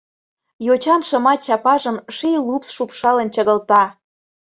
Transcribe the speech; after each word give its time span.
Йочан 0.65 1.01
шыма 1.07 1.33
чапажым 1.45 1.97
Ший 2.15 2.37
лупс 2.47 2.69
шупшалын 2.75 3.27
чыгылта. 3.35 3.83